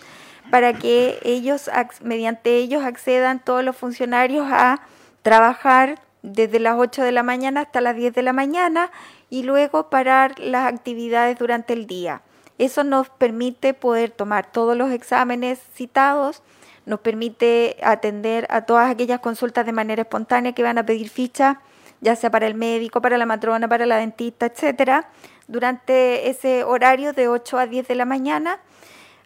para 0.50 0.74
que 0.74 1.18
ellos, 1.24 1.70
mediante 2.04 2.58
ellos, 2.58 2.84
accedan 2.84 3.40
todos 3.40 3.64
los 3.64 3.78
funcionarios 3.78 4.46
a 4.52 4.82
trabajar 5.22 6.02
desde 6.22 6.60
las 6.60 6.76
8 6.78 7.02
de 7.02 7.14
la 7.14 7.24
mañana 7.24 7.62
hasta 7.62 7.80
las 7.80 7.96
10 7.96 8.14
de 8.14 8.24
la 8.24 8.34
mañana 8.34 8.92
y 9.30 9.44
luego 9.44 9.90
parar 9.90 10.38
las 10.38 10.68
actividades 10.68 11.40
durante 11.40 11.72
el 11.72 11.88
día. 11.88 12.24
Eso 12.62 12.84
nos 12.84 13.10
permite 13.10 13.74
poder 13.74 14.12
tomar 14.12 14.52
todos 14.52 14.78
los 14.78 14.92
exámenes 14.92 15.58
citados, 15.74 16.44
nos 16.86 17.00
permite 17.00 17.78
atender 17.82 18.46
a 18.52 18.68
todas 18.68 18.92
aquellas 18.92 19.20
consultas 19.20 19.66
de 19.66 19.72
manera 19.72 20.04
espontánea 20.04 20.54
que 20.54 20.62
van 20.62 20.78
a 20.78 20.86
pedir 20.86 21.10
ficha, 21.10 21.60
ya 22.02 22.16
sea 22.16 22.30
para 22.30 22.46
el 22.46 22.54
médico, 22.54 23.02
para 23.02 23.18
la 23.18 23.26
matrona, 23.26 23.68
para 23.68 23.88
la 23.88 23.98
dentista, 23.98 24.46
etcétera, 24.46 25.10
durante 25.48 26.30
ese 26.30 26.64
horario 26.64 27.14
de 27.14 27.30
8 27.30 27.58
a 27.58 27.66
10 27.66 27.88
de 27.88 27.96
la 27.96 28.06
mañana. 28.06 28.60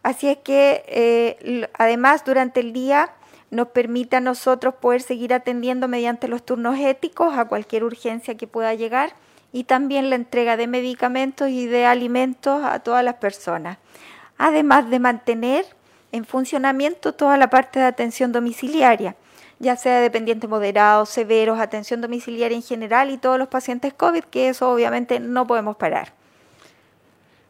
Así 0.02 0.30
es 0.30 0.38
que 0.38 0.86
eh, 0.88 1.68
además 1.78 2.24
durante 2.24 2.62
el 2.62 2.72
día 2.72 3.12
nos 3.52 3.68
permite 3.68 4.16
a 4.16 4.22
nosotros 4.22 4.76
poder 4.76 5.02
seguir 5.02 5.34
atendiendo 5.34 5.90
mediante 5.90 6.30
los 6.30 6.46
turnos 6.46 6.80
éticos 6.80 7.38
a 7.38 7.50
cualquier 7.50 7.84
urgencia 7.84 8.38
que 8.38 8.48
pueda 8.48 8.74
llegar 8.76 9.14
y 9.56 9.64
también 9.64 10.10
la 10.10 10.18
entrega 10.18 10.58
de 10.58 10.68
medicamentos 10.68 11.48
y 11.48 11.66
de 11.66 11.86
alimentos 11.86 12.62
a 12.66 12.80
todas 12.80 13.06
las 13.06 13.16
personas, 13.16 13.78
además 14.38 14.90
de 14.90 15.00
mantener 15.00 15.66
en 16.12 16.26
funcionamiento 16.26 17.14
toda 17.14 17.38
la 17.38 17.50
parte 17.50 17.80
de 17.80 17.86
atención 17.86 18.34
domiciliaria, 18.34 19.16
ya 19.60 19.78
sea 19.78 20.02
dependientes 20.02 20.50
moderados, 20.50 21.08
severos, 21.08 21.58
atención 21.58 22.02
domiciliaria 22.02 22.58
en 22.58 22.64
general 22.64 23.10
y 23.12 23.18
todos 23.18 23.40
los 23.40 23.48
pacientes 23.48 23.94
COVID, 23.94 24.26
que 24.26 24.50
eso 24.50 24.70
obviamente 24.70 25.22
no 25.22 25.48
podemos 25.48 25.78
parar. 25.78 26.12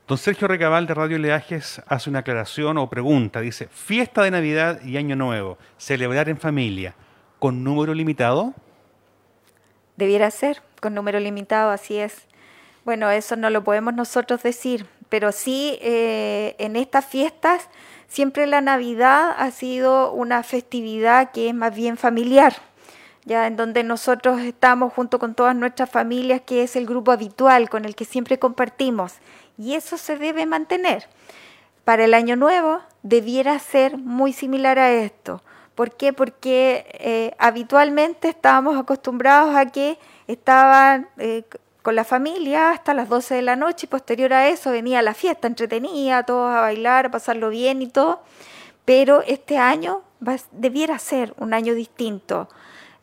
Don 0.08 0.20
Sergio 0.20 0.48
Recabal 0.48 0.86
de 0.86 0.94
Radio 0.94 1.18
Leajes 1.18 1.82
hace 1.88 2.12
una 2.12 2.20
aclaración 2.20 2.78
o 2.78 2.88
pregunta. 2.88 3.42
Dice, 3.42 3.68
fiesta 3.68 4.22
de 4.22 4.30
Navidad 4.30 4.80
y 4.84 4.98
Año 4.98 5.16
Nuevo, 5.16 5.58
celebrar 5.80 6.30
en 6.30 6.38
familia, 6.38 6.94
¿con 7.40 7.64
número 7.64 7.96
limitado? 7.96 8.54
Debiera 9.98 10.32
ser 10.32 10.62
con 10.82 10.94
número 10.94 11.20
limitado, 11.20 11.72
así 11.72 11.98
es. 11.98 12.28
Bueno, 12.84 13.10
eso 13.10 13.36
no 13.36 13.50
lo 13.50 13.64
podemos 13.64 13.94
nosotros 13.94 14.44
decir, 14.44 14.86
pero 15.10 15.32
sí 15.32 15.78
eh, 15.82 16.56
en 16.60 16.76
estas 16.76 17.06
fiestas 17.06 17.70
siempre 18.08 18.46
la 18.46 18.62
Navidad 18.62 19.34
ha 19.38 19.50
sido 19.52 20.12
una 20.12 20.44
festividad 20.44 21.32
que 21.32 21.50
es 21.50 21.56
más 21.56 21.76
bien 21.76 21.98
familiar, 21.98 22.56
ya 23.24 23.48
en 23.48 23.56
donde 23.56 23.84
nosotros 23.84 24.42
estamos 24.42 24.94
junto 24.94 25.18
con 25.18 25.34
todas 25.34 25.56
nuestras 25.56 25.90
familias, 25.90 26.42
que 26.46 26.64
es 26.64 26.76
el 26.76 26.86
grupo 26.86 27.12
habitual 27.12 27.70
con 27.70 27.86
el 27.86 27.96
que 27.96 28.06
siempre 28.06 28.38
compartimos, 28.38 29.14
y 29.58 29.74
eso 29.74 29.98
se 29.98 30.18
debe 30.18 30.46
mantener. 30.46 31.08
Para 31.86 32.06
el 32.06 32.14
año 32.14 32.36
nuevo 32.36 32.82
debiera 33.04 33.58
ser 33.60 33.98
muy 33.98 34.34
similar 34.34 34.78
a 34.78 34.92
esto. 34.92 35.42
¿Por 35.76 35.92
qué? 35.92 36.14
Porque 36.14 36.86
eh, 36.94 37.36
habitualmente 37.38 38.30
estábamos 38.30 38.78
acostumbrados 38.78 39.56
a 39.56 39.66
que 39.68 40.00
estaban 40.26 41.10
eh, 41.18 41.44
con 41.82 41.96
la 41.96 42.06
familia 42.06 42.72
hasta 42.72 42.94
las 42.94 43.10
12 43.10 43.36
de 43.36 43.42
la 43.42 43.58
noche 43.58 43.86
y 43.86 43.90
posterior 43.90 44.34
a 44.34 44.48
eso 44.48 44.72
venía 44.72 45.02
la 45.02 45.14
fiesta 45.14 45.48
entretenida, 45.48 46.24
todos 46.24 46.56
a 46.56 46.62
bailar, 46.62 47.08
a 47.08 47.12
pasarlo 47.12 47.50
bien 47.50 47.82
y 47.82 47.88
todo. 47.88 48.22
Pero 48.86 49.22
este 49.22 49.58
año 49.58 50.02
debiera 50.52 50.98
ser 50.98 51.34
un 51.38 51.54
año 51.54 51.76
distinto, 51.76 52.48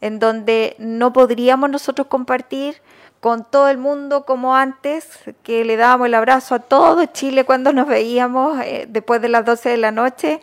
en 0.00 0.18
donde 0.18 0.74
no 0.78 1.12
podríamos 1.12 1.68
nosotros 1.70 2.06
compartir 2.08 2.80
con 3.20 3.44
todo 3.44 3.68
el 3.68 3.78
mundo 3.78 4.24
como 4.24 4.56
antes, 4.56 5.20
que 5.44 5.64
le 5.64 5.76
dábamos 5.76 6.06
el 6.06 6.14
abrazo 6.14 6.54
a 6.56 6.58
todo 6.58 7.04
Chile 7.06 7.44
cuando 7.44 7.72
nos 7.72 7.86
veíamos 7.86 8.58
eh, 8.64 8.86
después 8.88 9.20
de 9.20 9.28
las 9.28 9.44
12 9.44 9.68
de 9.68 9.76
la 9.76 9.92
noche 9.92 10.40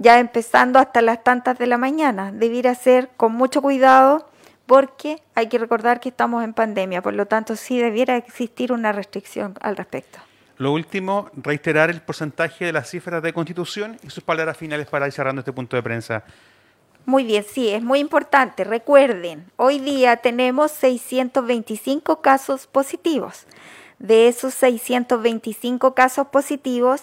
ya 0.00 0.18
empezando 0.18 0.78
hasta 0.78 1.02
las 1.02 1.22
tantas 1.22 1.58
de 1.58 1.66
la 1.66 1.76
mañana. 1.76 2.32
Debiera 2.32 2.74
ser 2.74 3.10
con 3.16 3.32
mucho 3.32 3.60
cuidado 3.60 4.26
porque 4.64 5.22
hay 5.34 5.48
que 5.48 5.58
recordar 5.58 6.00
que 6.00 6.08
estamos 6.08 6.42
en 6.42 6.54
pandemia, 6.54 7.02
por 7.02 7.12
lo 7.12 7.26
tanto 7.26 7.54
sí 7.54 7.78
debiera 7.78 8.16
existir 8.16 8.72
una 8.72 8.92
restricción 8.92 9.54
al 9.60 9.76
respecto. 9.76 10.18
Lo 10.56 10.72
último, 10.72 11.30
reiterar 11.34 11.90
el 11.90 12.00
porcentaje 12.00 12.64
de 12.64 12.72
las 12.72 12.88
cifras 12.88 13.22
de 13.22 13.32
constitución 13.32 13.98
y 14.02 14.10
sus 14.10 14.24
palabras 14.24 14.56
finales 14.56 14.86
para 14.86 15.06
ir 15.06 15.12
cerrando 15.12 15.40
este 15.40 15.52
punto 15.52 15.76
de 15.76 15.82
prensa. 15.82 16.24
Muy 17.04 17.24
bien, 17.24 17.44
sí, 17.44 17.68
es 17.68 17.82
muy 17.82 17.98
importante. 17.98 18.64
Recuerden, 18.64 19.44
hoy 19.56 19.80
día 19.80 20.16
tenemos 20.16 20.70
625 20.72 22.22
casos 22.22 22.66
positivos. 22.66 23.46
De 23.98 24.28
esos 24.28 24.54
625 24.54 25.94
casos 25.94 26.28
positivos, 26.28 27.02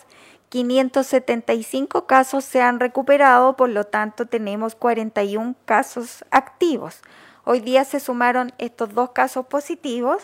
575 0.49 2.07
casos 2.07 2.45
se 2.45 2.61
han 2.61 2.79
recuperado, 2.79 3.57
por 3.57 3.69
lo 3.69 3.83
tanto 3.83 4.25
tenemos 4.25 4.75
41 4.75 5.55
casos 5.65 6.23
activos. 6.31 7.01
Hoy 7.43 7.59
día 7.59 7.83
se 7.83 7.99
sumaron 7.99 8.53
estos 8.57 8.93
dos 8.93 9.11
casos 9.11 9.45
positivos 9.47 10.23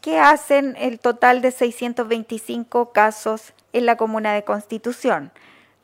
que 0.00 0.18
hacen 0.18 0.76
el 0.78 0.98
total 0.98 1.42
de 1.42 1.50
625 1.50 2.92
casos 2.92 3.52
en 3.72 3.86
la 3.86 3.96
comuna 3.96 4.32
de 4.32 4.44
Constitución. 4.44 5.32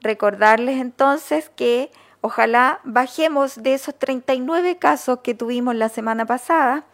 Recordarles 0.01 0.81
entonces 0.81 1.51
que 1.55 1.91
ojalá 2.21 2.81
bajemos 2.85 3.63
de 3.63 3.75
esos 3.75 3.95
39 3.95 4.79
casos 4.79 5.21
que 5.21 5.35
tuvimos 5.35 5.75
la 5.75 5.89
semana 5.89 6.27
pasada, 6.27 6.85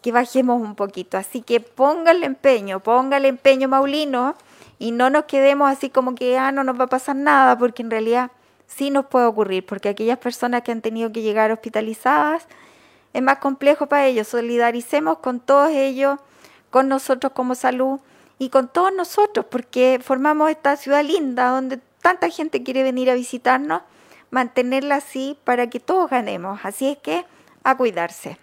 que 0.00 0.10
bajemos 0.10 0.60
un 0.60 0.74
poquito. 0.74 1.18
Así 1.18 1.42
que 1.42 1.60
póngale 1.60 2.26
empeño, 2.26 2.80
póngale 2.80 3.28
empeño 3.28 3.68
Maulino 3.68 4.34
y 4.82 4.90
no 4.90 5.10
nos 5.10 5.26
quedemos 5.26 5.70
así 5.70 5.90
como 5.90 6.16
que, 6.16 6.36
ah, 6.36 6.50
no 6.50 6.64
nos 6.64 6.76
va 6.78 6.84
a 6.86 6.88
pasar 6.88 7.14
nada, 7.14 7.56
porque 7.56 7.82
en 7.82 7.90
realidad 7.92 8.32
sí 8.66 8.90
nos 8.90 9.06
puede 9.06 9.26
ocurrir, 9.26 9.64
porque 9.64 9.88
aquellas 9.88 10.18
personas 10.18 10.62
que 10.62 10.72
han 10.72 10.80
tenido 10.80 11.12
que 11.12 11.22
llegar 11.22 11.52
hospitalizadas, 11.52 12.48
es 13.12 13.22
más 13.22 13.38
complejo 13.38 13.86
para 13.86 14.06
ellos. 14.06 14.26
Solidaricemos 14.26 15.18
con 15.18 15.38
todos 15.38 15.70
ellos, 15.70 16.18
con 16.70 16.88
nosotros 16.88 17.32
como 17.32 17.54
salud 17.54 18.00
y 18.40 18.48
con 18.48 18.66
todos 18.66 18.92
nosotros, 18.92 19.46
porque 19.48 20.00
formamos 20.02 20.50
esta 20.50 20.76
ciudad 20.76 21.04
linda 21.04 21.50
donde 21.50 21.78
tanta 22.00 22.28
gente 22.28 22.64
quiere 22.64 22.82
venir 22.82 23.08
a 23.08 23.14
visitarnos, 23.14 23.82
mantenerla 24.32 24.96
así 24.96 25.38
para 25.44 25.70
que 25.70 25.78
todos 25.78 26.10
ganemos. 26.10 26.58
Así 26.64 26.88
es 26.88 26.98
que 26.98 27.24
a 27.62 27.76
cuidarse. 27.76 28.36